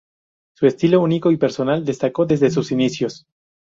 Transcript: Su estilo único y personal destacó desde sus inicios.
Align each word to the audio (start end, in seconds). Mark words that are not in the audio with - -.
Su 0.55 0.65
estilo 0.65 0.99
único 0.99 1.29
y 1.29 1.37
personal 1.37 1.85
destacó 1.85 2.25
desde 2.25 2.49
sus 2.49 2.71
inicios. 2.71 3.27